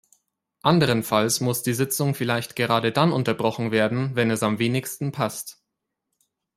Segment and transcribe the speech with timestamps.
[0.63, 5.61] Anderenfalls muss die Sitzung vielleicht gerade dann unterbrochen werden, wenn es am wenigsten passt.